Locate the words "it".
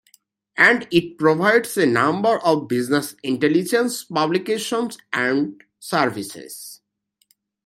0.89-1.19